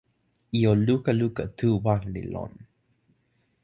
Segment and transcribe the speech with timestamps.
[0.57, 2.51] ijo luka luka tu wan li lon.